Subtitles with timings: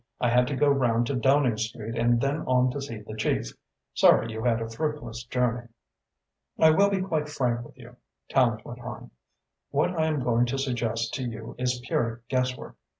[0.19, 3.51] "I had to go round to Downing Street and then on to see the chief.
[3.93, 5.67] Sorry you had a fruitless journey."
[6.57, 9.11] "I will be quite frank with you," Tallente went on.
[9.69, 12.77] "What I am going to suggest to you is pure guesswork.